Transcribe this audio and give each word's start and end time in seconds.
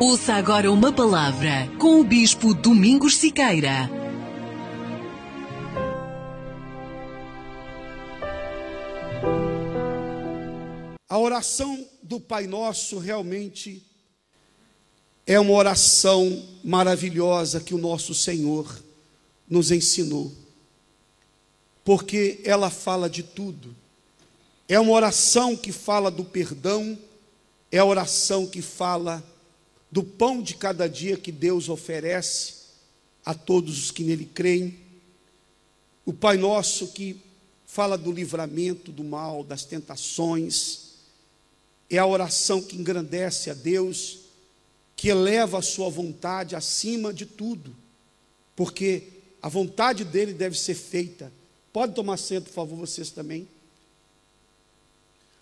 Ouça 0.00 0.34
agora 0.34 0.70
uma 0.70 0.92
palavra 0.92 1.68
com 1.78 2.00
o 2.00 2.04
Bispo 2.04 2.54
Domingos 2.54 3.16
Siqueira. 3.16 3.88
A 11.08 11.18
oração 11.18 11.86
do 12.02 12.18
Pai 12.18 12.46
Nosso 12.46 12.98
realmente 12.98 13.82
é 15.26 15.38
uma 15.38 15.52
oração 15.52 16.42
maravilhosa 16.64 17.60
que 17.60 17.74
o 17.74 17.78
nosso 17.78 18.14
Senhor 18.14 18.82
nos 19.48 19.70
ensinou, 19.70 20.32
porque 21.84 22.40
ela 22.44 22.70
fala 22.70 23.08
de 23.08 23.22
tudo. 23.22 23.76
É 24.68 24.80
uma 24.80 24.92
oração 24.92 25.56
que 25.56 25.70
fala 25.70 26.10
do 26.10 26.24
perdão, 26.24 26.98
é 27.70 27.78
a 27.78 27.84
oração 27.84 28.46
que 28.46 28.62
fala 28.62 29.22
do 29.92 30.02
pão 30.02 30.42
de 30.42 30.54
cada 30.54 30.88
dia 30.88 31.18
que 31.18 31.30
Deus 31.30 31.68
oferece 31.68 32.54
a 33.22 33.34
todos 33.34 33.78
os 33.78 33.90
que 33.90 34.02
nele 34.02 34.24
creem. 34.24 34.78
O 36.06 36.14
Pai 36.14 36.38
Nosso 36.38 36.88
que 36.88 37.20
fala 37.66 37.98
do 37.98 38.10
livramento 38.10 38.90
do 38.90 39.04
mal, 39.04 39.44
das 39.44 39.66
tentações, 39.66 40.92
é 41.90 41.98
a 41.98 42.06
oração 42.06 42.62
que 42.62 42.74
engrandece 42.74 43.50
a 43.50 43.54
Deus, 43.54 44.20
que 44.96 45.08
eleva 45.08 45.58
a 45.58 45.62
sua 45.62 45.90
vontade 45.90 46.56
acima 46.56 47.12
de 47.12 47.26
tudo, 47.26 47.76
porque 48.56 49.08
a 49.42 49.48
vontade 49.50 50.04
dele 50.04 50.32
deve 50.32 50.58
ser 50.58 50.74
feita. 50.74 51.30
Pode 51.70 51.94
tomar 51.94 52.16
centro, 52.16 52.48
por 52.48 52.54
favor, 52.54 52.76
vocês 52.76 53.10
também. 53.10 53.46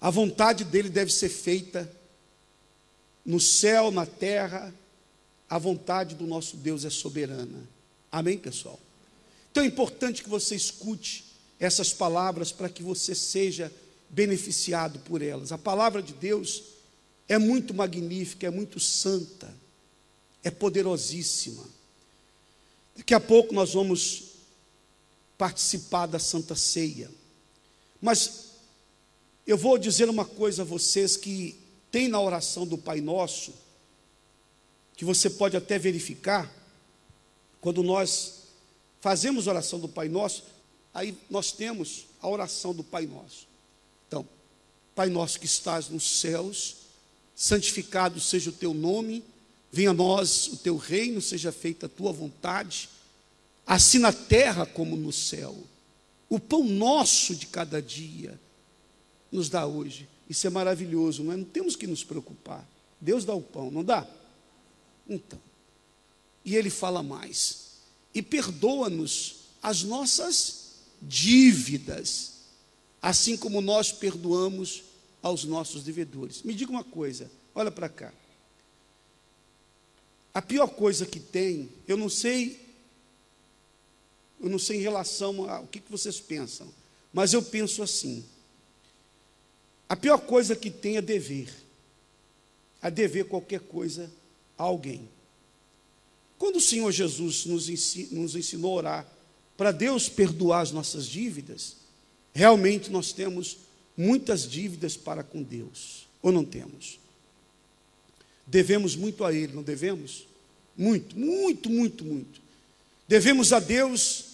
A 0.00 0.08
vontade 0.08 0.64
dele 0.64 0.88
deve 0.88 1.12
ser 1.12 1.28
feita 1.28 1.97
no 3.28 3.38
céu, 3.38 3.90
na 3.90 4.06
terra. 4.06 4.74
A 5.50 5.58
vontade 5.58 6.14
do 6.14 6.26
nosso 6.26 6.56
Deus 6.56 6.86
é 6.86 6.90
soberana. 6.90 7.68
Amém, 8.10 8.38
pessoal? 8.38 8.80
Então 9.50 9.62
é 9.62 9.66
importante 9.66 10.22
que 10.22 10.30
você 10.30 10.56
escute 10.56 11.26
essas 11.60 11.92
palavras 11.92 12.50
para 12.50 12.70
que 12.70 12.82
você 12.82 13.14
seja 13.14 13.70
beneficiado 14.08 14.98
por 15.00 15.20
elas. 15.20 15.52
A 15.52 15.58
palavra 15.58 16.02
de 16.02 16.14
Deus 16.14 16.62
é 17.28 17.36
muito 17.36 17.74
magnífica, 17.74 18.46
é 18.46 18.50
muito 18.50 18.80
santa, 18.80 19.54
é 20.42 20.50
poderosíssima. 20.50 21.64
Daqui 22.96 23.12
a 23.12 23.20
pouco 23.20 23.52
nós 23.52 23.74
vamos 23.74 24.22
participar 25.36 26.06
da 26.06 26.18
Santa 26.18 26.54
Ceia. 26.54 27.10
Mas 28.00 28.52
eu 29.46 29.58
vou 29.58 29.76
dizer 29.76 30.08
uma 30.08 30.24
coisa 30.24 30.62
a 30.62 30.64
vocês 30.64 31.16
que 31.16 31.67
tem 31.90 32.08
na 32.08 32.20
oração 32.20 32.66
do 32.66 32.76
Pai 32.76 33.00
Nosso, 33.00 33.52
que 34.96 35.04
você 35.04 35.30
pode 35.30 35.56
até 35.56 35.78
verificar, 35.78 36.52
quando 37.60 37.82
nós 37.82 38.44
fazemos 39.00 39.46
oração 39.46 39.78
do 39.78 39.88
Pai 39.88 40.08
Nosso, 40.08 40.44
aí 40.92 41.16
nós 41.30 41.52
temos 41.52 42.06
a 42.20 42.28
oração 42.28 42.74
do 42.74 42.82
Pai 42.82 43.06
Nosso. 43.06 43.46
Então, 44.06 44.26
Pai 44.94 45.08
Nosso 45.08 45.38
que 45.38 45.46
estás 45.46 45.88
nos 45.88 46.18
céus, 46.18 46.76
santificado 47.34 48.20
seja 48.20 48.50
o 48.50 48.52
teu 48.52 48.74
nome, 48.74 49.24
venha 49.70 49.90
a 49.90 49.94
nós 49.94 50.48
o 50.48 50.56
teu 50.56 50.76
reino, 50.76 51.20
seja 51.20 51.52
feita 51.52 51.86
a 51.86 51.88
tua 51.88 52.12
vontade, 52.12 52.88
assim 53.66 53.98
na 53.98 54.12
terra 54.12 54.66
como 54.66 54.96
no 54.96 55.12
céu. 55.12 55.56
O 56.28 56.38
pão 56.40 56.64
nosso 56.64 57.34
de 57.34 57.46
cada 57.46 57.80
dia 57.80 58.38
nos 59.30 59.48
dá 59.48 59.66
hoje. 59.66 60.08
Isso 60.28 60.46
é 60.46 60.50
maravilhoso, 60.50 61.22
é? 61.32 61.36
Não 61.36 61.44
temos 61.44 61.74
que 61.74 61.86
nos 61.86 62.04
preocupar. 62.04 62.66
Deus 63.00 63.24
dá 63.24 63.34
o 63.34 63.40
pão, 63.40 63.70
não 63.70 63.82
dá? 63.82 64.06
Então. 65.08 65.40
E 66.44 66.54
ele 66.54 66.70
fala 66.70 67.02
mais. 67.02 67.68
E 68.14 68.22
perdoa-nos 68.22 69.36
as 69.62 69.82
nossas 69.82 70.74
dívidas, 71.00 72.32
assim 73.00 73.36
como 73.36 73.60
nós 73.60 73.92
perdoamos 73.92 74.84
aos 75.22 75.44
nossos 75.44 75.82
devedores. 75.82 76.42
Me 76.42 76.54
diga 76.54 76.70
uma 76.70 76.84
coisa, 76.84 77.30
olha 77.54 77.70
para 77.70 77.88
cá. 77.88 78.12
A 80.34 80.42
pior 80.42 80.68
coisa 80.68 81.06
que 81.06 81.18
tem, 81.18 81.68
eu 81.86 81.96
não 81.96 82.08
sei, 82.08 82.60
eu 84.40 84.48
não 84.48 84.58
sei 84.58 84.78
em 84.78 84.82
relação 84.82 85.48
ao 85.50 85.66
que 85.66 85.82
vocês 85.88 86.20
pensam, 86.20 86.68
mas 87.12 87.32
eu 87.32 87.42
penso 87.42 87.82
assim: 87.82 88.24
a 89.88 89.96
pior 89.96 90.18
coisa 90.18 90.54
que 90.54 90.70
tem 90.70 90.96
é 90.96 91.02
dever, 91.02 91.48
a 92.82 92.90
dever 92.90 93.24
qualquer 93.24 93.60
coisa 93.60 94.10
a 94.56 94.64
alguém. 94.64 95.08
Quando 96.38 96.56
o 96.56 96.60
Senhor 96.60 96.92
Jesus 96.92 97.46
nos 97.46 97.68
ensinou, 97.68 98.22
nos 98.22 98.36
ensinou 98.36 98.72
a 98.72 98.76
orar 98.76 99.12
para 99.56 99.72
Deus 99.72 100.08
perdoar 100.08 100.60
as 100.60 100.70
nossas 100.70 101.06
dívidas, 101.06 101.76
realmente 102.32 102.90
nós 102.90 103.12
temos 103.12 103.58
muitas 103.96 104.48
dívidas 104.48 104.96
para 104.96 105.24
com 105.24 105.42
Deus, 105.42 106.06
ou 106.22 106.30
não 106.30 106.44
temos? 106.44 107.00
Devemos 108.46 108.94
muito 108.94 109.24
a 109.24 109.32
Ele, 109.32 109.52
não 109.52 109.62
devemos? 109.62 110.28
Muito, 110.76 111.18
muito, 111.18 111.68
muito, 111.68 112.04
muito. 112.04 112.40
Devemos 113.08 113.52
a 113.52 113.58
Deus 113.58 114.26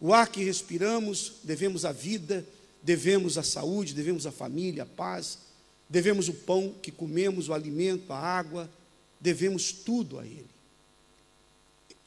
o 0.00 0.12
ar 0.12 0.26
que 0.26 0.42
respiramos, 0.42 1.34
devemos 1.44 1.84
a 1.84 1.92
vida, 1.92 2.44
devemos 2.82 3.38
a 3.38 3.42
saúde, 3.42 3.94
devemos 3.94 4.26
a 4.26 4.32
família, 4.32 4.82
a 4.82 4.86
paz, 4.86 5.38
devemos 5.88 6.28
o 6.28 6.34
pão 6.34 6.74
que 6.82 6.90
comemos, 6.90 7.48
o 7.48 7.54
alimento, 7.54 8.12
a 8.12 8.18
água, 8.18 8.70
devemos 9.20 9.72
tudo 9.72 10.18
a 10.18 10.26
Ele. 10.26 10.50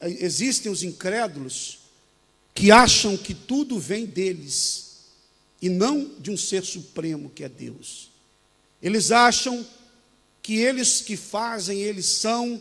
Existem 0.00 0.70
os 0.70 0.82
incrédulos 0.82 1.78
que 2.54 2.70
acham 2.70 3.16
que 3.16 3.34
tudo 3.34 3.78
vem 3.78 4.04
deles 4.04 5.04
e 5.60 5.68
não 5.68 6.10
de 6.18 6.30
um 6.30 6.36
ser 6.36 6.64
supremo 6.64 7.30
que 7.30 7.44
é 7.44 7.48
Deus. 7.48 8.10
Eles 8.82 9.10
acham 9.10 9.66
que 10.42 10.56
eles 10.56 11.00
que 11.00 11.16
fazem, 11.16 11.80
eles 11.80 12.06
são, 12.06 12.60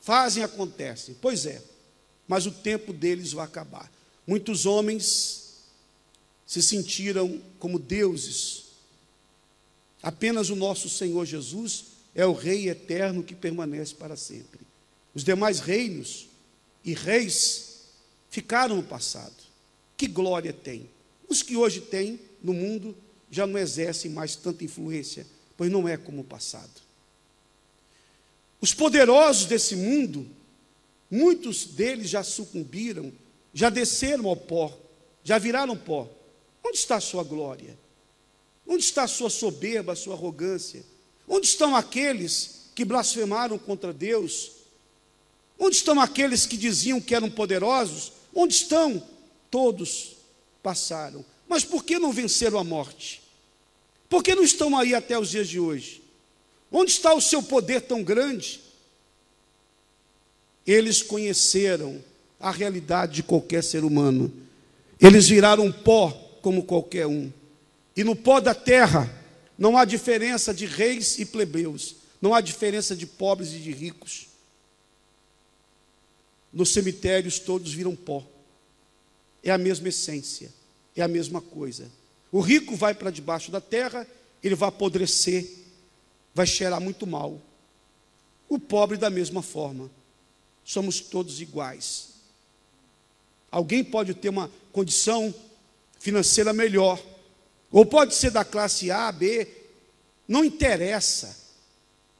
fazem, 0.00 0.42
acontecem. 0.42 1.16
Pois 1.20 1.46
é, 1.46 1.62
mas 2.28 2.46
o 2.46 2.50
tempo 2.50 2.92
deles 2.92 3.32
vai 3.32 3.44
acabar. 3.44 3.90
Muitos 4.26 4.66
homens 4.66 5.43
se 6.54 6.62
sentiram 6.62 7.42
como 7.58 7.80
deuses. 7.80 8.66
Apenas 10.00 10.50
o 10.50 10.54
nosso 10.54 10.88
Senhor 10.88 11.26
Jesus 11.26 11.86
é 12.14 12.24
o 12.24 12.32
Rei 12.32 12.68
eterno 12.68 13.24
que 13.24 13.34
permanece 13.34 13.92
para 13.92 14.14
sempre. 14.14 14.60
Os 15.12 15.24
demais 15.24 15.58
reinos 15.58 16.28
e 16.84 16.94
reis 16.94 17.86
ficaram 18.30 18.76
no 18.76 18.84
passado. 18.84 19.34
Que 19.96 20.06
glória 20.06 20.52
tem? 20.52 20.88
Os 21.28 21.42
que 21.42 21.56
hoje 21.56 21.80
têm 21.80 22.20
no 22.40 22.52
mundo 22.52 22.96
já 23.32 23.48
não 23.48 23.58
exercem 23.58 24.12
mais 24.12 24.36
tanta 24.36 24.62
influência, 24.62 25.26
pois 25.56 25.72
não 25.72 25.88
é 25.88 25.96
como 25.96 26.20
o 26.20 26.24
passado. 26.24 26.82
Os 28.60 28.72
poderosos 28.72 29.46
desse 29.46 29.74
mundo, 29.74 30.24
muitos 31.10 31.64
deles 31.64 32.08
já 32.08 32.22
sucumbiram, 32.22 33.12
já 33.52 33.70
desceram 33.70 34.28
ao 34.28 34.36
pó, 34.36 34.78
já 35.24 35.36
viraram 35.36 35.76
pó. 35.76 36.08
Onde 36.74 36.80
está 36.80 36.96
a 36.96 37.00
sua 37.00 37.22
glória? 37.22 37.78
Onde 38.66 38.82
está 38.82 39.04
a 39.04 39.08
sua 39.08 39.30
soberba, 39.30 39.92
a 39.92 39.96
sua 39.96 40.16
arrogância? 40.16 40.84
Onde 41.28 41.46
estão 41.46 41.76
aqueles 41.76 42.62
que 42.74 42.84
blasfemaram 42.84 43.56
contra 43.56 43.92
Deus? 43.92 44.50
Onde 45.56 45.76
estão 45.76 46.00
aqueles 46.00 46.46
que 46.46 46.56
diziam 46.56 47.00
que 47.00 47.14
eram 47.14 47.30
poderosos? 47.30 48.14
Onde 48.34 48.54
estão? 48.54 49.00
Todos 49.52 50.16
passaram. 50.64 51.24
Mas 51.48 51.62
por 51.62 51.84
que 51.84 51.96
não 51.96 52.10
venceram 52.12 52.58
a 52.58 52.64
morte? 52.64 53.22
Por 54.08 54.20
que 54.20 54.34
não 54.34 54.42
estão 54.42 54.76
aí 54.76 54.96
até 54.96 55.16
os 55.16 55.30
dias 55.30 55.48
de 55.48 55.60
hoje? 55.60 56.02
Onde 56.72 56.90
está 56.90 57.14
o 57.14 57.20
seu 57.20 57.40
poder 57.40 57.82
tão 57.82 58.02
grande? 58.02 58.60
Eles 60.66 61.02
conheceram 61.02 62.02
a 62.40 62.50
realidade 62.50 63.12
de 63.12 63.22
qualquer 63.22 63.62
ser 63.62 63.84
humano. 63.84 64.32
Eles 64.98 65.28
viraram 65.28 65.70
pó 65.70 66.23
como 66.44 66.62
qualquer 66.64 67.06
um. 67.06 67.32
E 67.96 68.04
no 68.04 68.14
pó 68.14 68.38
da 68.38 68.54
terra 68.54 69.10
não 69.56 69.78
há 69.78 69.86
diferença 69.86 70.52
de 70.52 70.66
reis 70.66 71.18
e 71.18 71.24
plebeus, 71.24 71.96
não 72.20 72.34
há 72.34 72.42
diferença 72.42 72.94
de 72.94 73.06
pobres 73.06 73.52
e 73.54 73.58
de 73.58 73.72
ricos. 73.72 74.26
Nos 76.52 76.70
cemitérios 76.70 77.38
todos 77.38 77.72
viram 77.72 77.96
pó. 77.96 78.22
É 79.42 79.50
a 79.50 79.58
mesma 79.58 79.88
essência 79.88 80.52
é 80.96 81.02
a 81.02 81.08
mesma 81.08 81.40
coisa. 81.40 81.90
O 82.30 82.40
rico 82.40 82.76
vai 82.76 82.94
para 82.94 83.10
debaixo 83.10 83.50
da 83.50 83.60
terra, 83.60 84.06
ele 84.42 84.54
vai 84.54 84.68
apodrecer, 84.68 85.48
vai 86.34 86.46
cheirar 86.46 86.80
muito 86.80 87.06
mal. 87.06 87.40
O 88.48 88.58
pobre, 88.58 88.96
da 88.96 89.10
mesma 89.10 89.42
forma. 89.42 89.90
Somos 90.64 91.00
todos 91.00 91.40
iguais. 91.40 92.10
Alguém 93.50 93.84
pode 93.84 94.14
ter 94.14 94.28
uma 94.28 94.50
condição 94.72 95.34
financeira 96.04 96.52
melhor, 96.52 97.02
ou 97.72 97.86
pode 97.86 98.14
ser 98.14 98.30
da 98.30 98.44
classe 98.44 98.90
A, 98.90 99.10
B, 99.10 99.48
não 100.28 100.44
interessa. 100.44 101.34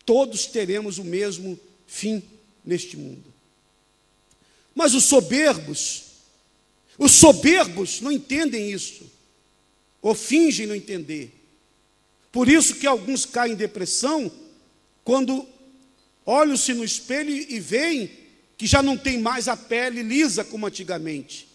Todos 0.06 0.46
teremos 0.46 0.96
o 0.96 1.04
mesmo 1.04 1.60
fim 1.86 2.22
neste 2.64 2.96
mundo. 2.96 3.31
Mas 4.75 4.94
os 4.94 5.04
soberbos, 5.04 6.04
os 6.98 7.12
soberbos 7.12 8.00
não 8.00 8.10
entendem 8.10 8.72
isso, 8.72 9.04
ou 10.00 10.14
fingem 10.14 10.66
não 10.66 10.75
entender. 10.75 11.31
Por 12.32 12.48
isso 12.48 12.76
que 12.76 12.86
alguns 12.86 13.26
caem 13.26 13.52
em 13.52 13.56
depressão 13.56 14.32
quando 15.04 15.46
olham-se 16.25 16.72
no 16.72 16.82
espelho 16.82 17.31
e 17.31 17.60
veem 17.60 18.10
que 18.56 18.66
já 18.66 18.82
não 18.82 18.96
tem 18.96 19.19
mais 19.19 19.46
a 19.46 19.58
pele 19.58 20.02
lisa 20.02 20.42
como 20.42 20.66
antigamente. 20.66 21.54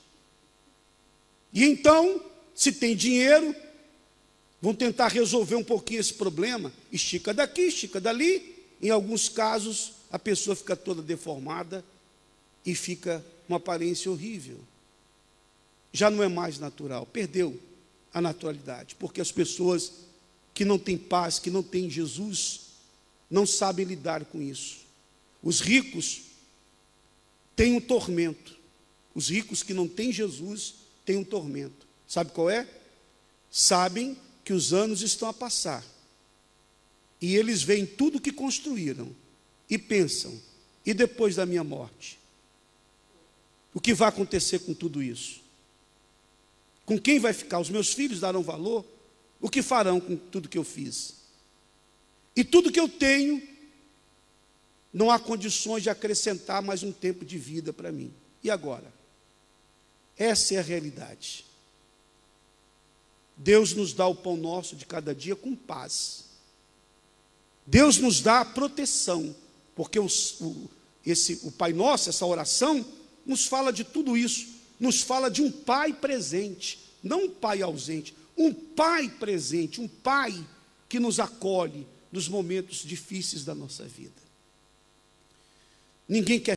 E 1.54 1.64
então, 1.66 2.22
se 2.54 2.72
tem 2.72 2.96
dinheiro, 2.96 3.56
vão 4.62 4.74
tentar 4.74 5.08
resolver 5.08 5.56
um 5.56 5.64
pouquinho 5.64 6.00
esse 6.00 6.14
problema. 6.14 6.72
Estica 6.92 7.34
daqui, 7.34 7.62
estica 7.62 8.00
dali. 8.00 8.56
Em 8.82 8.90
alguns 8.90 9.28
casos, 9.30 9.94
a 10.12 10.20
pessoa 10.20 10.56
fica 10.56 10.76
toda 10.76 11.02
deformada 11.02 11.84
e 12.66 12.76
fica 12.76 13.24
uma 13.48 13.58
aparência 13.58 14.12
horrível. 14.12 14.60
Já 15.92 16.10
não 16.10 16.24
é 16.24 16.28
mais 16.28 16.60
natural, 16.60 17.06
perdeu 17.06 17.60
a 18.14 18.22
naturalidade, 18.22 18.96
porque 18.96 19.22
as 19.22 19.32
pessoas 19.32 19.92
que 20.54 20.66
não 20.66 20.78
têm 20.78 20.98
paz, 20.98 21.40
que 21.40 21.50
não 21.50 21.64
têm 21.64 21.90
Jesus, 21.90 22.62
não 23.30 23.46
sabem 23.46 23.86
lidar 23.86 24.26
com 24.26 24.42
isso. 24.42 24.80
Os 25.42 25.62
ricos 25.62 26.22
têm 27.56 27.74
um 27.74 27.82
tormento. 27.82 28.58
Os 29.16 29.30
ricos 29.30 29.64
que 29.64 29.74
não 29.74 29.88
têm 29.88 30.12
Jesus 30.12 30.76
têm 31.10 31.18
um 31.18 31.24
tormento. 31.24 31.88
Sabe 32.08 32.30
qual 32.32 32.52
é? 32.52 32.68
Sabem 33.50 34.16
que 34.46 34.54
os 34.54 34.74
anos 34.74 35.02
estão 35.02 35.28
a 35.28 35.34
passar. 35.34 35.84
E 37.20 37.36
eles 37.36 37.64
veem 37.64 37.84
tudo 37.84 38.22
que 38.22 38.32
construíram 38.32 39.16
e 39.68 39.76
pensam: 39.76 40.40
e 40.86 40.94
depois 40.94 41.36
da 41.36 41.48
minha 41.48 41.64
morte? 41.64 42.20
O 43.74 43.82
que 43.82 43.92
vai 43.92 44.10
acontecer 44.10 44.60
com 44.60 44.72
tudo 44.72 45.02
isso? 45.02 45.42
Com 46.86 47.00
quem 47.00 47.20
vai 47.20 47.34
ficar? 47.34 47.60
Os 47.60 47.72
meus 47.72 47.92
filhos 47.92 48.20
darão 48.20 48.44
valor? 48.44 48.86
O 49.42 49.50
que 49.50 49.64
farão 49.64 50.00
com 50.00 50.16
tudo 50.16 50.48
que 50.48 50.60
eu 50.60 50.64
fiz? 50.64 51.16
E 52.36 52.44
tudo 52.44 52.72
que 52.72 52.80
eu 52.80 52.88
tenho, 52.88 53.42
não 54.94 55.10
há 55.10 55.18
condições 55.18 55.82
de 55.82 55.90
acrescentar 55.90 56.62
mais 56.62 56.84
um 56.84 56.92
tempo 56.92 57.26
de 57.26 57.38
vida 57.40 57.74
para 57.74 57.92
mim. 57.92 58.14
E 58.44 58.52
agora? 58.52 58.99
Essa 60.20 60.56
é 60.56 60.58
a 60.58 60.62
realidade. 60.62 61.46
Deus 63.38 63.74
nos 63.74 63.94
dá 63.94 64.06
o 64.06 64.14
pão 64.14 64.36
nosso 64.36 64.76
de 64.76 64.86
cada 64.86 65.16
dia 65.16 65.34
com 65.34 65.56
paz. 65.56 66.26
Deus 67.66 67.98
nos 67.98 68.20
dá 68.20 68.42
a 68.42 68.46
proteção, 68.46 69.34
porque 69.74 69.98
os, 69.98 70.42
o, 70.42 70.70
esse, 71.06 71.40
o 71.44 71.52
Pai 71.52 71.72
Nosso, 71.72 72.10
essa 72.10 72.26
oração, 72.26 72.86
nos 73.26 73.46
fala 73.46 73.72
de 73.72 73.86
tudo 73.86 74.18
isso, 74.18 74.48
nos 74.78 75.02
fala 75.02 75.30
de 75.32 75.42
um 75.42 75.50
Pai 75.50 75.94
presente, 75.94 76.80
não 77.02 77.26
um 77.26 77.30
Pai 77.30 77.62
ausente, 77.62 78.14
um 78.38 78.54
Pai 78.54 79.08
presente, 79.08 79.80
um 79.80 79.88
Pai 79.88 80.46
que 80.90 81.00
nos 81.00 81.18
acolhe 81.18 81.88
nos 82.12 82.28
momentos 82.28 82.80
difíceis 82.80 83.46
da 83.46 83.56
nossa 83.56 83.86
vida. 83.86 84.20
Ninguém 86.08 86.40
quer 86.40 86.48